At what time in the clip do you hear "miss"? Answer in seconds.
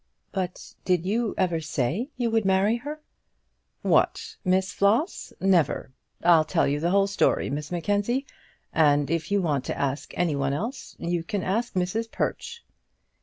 4.43-4.71, 7.51-7.71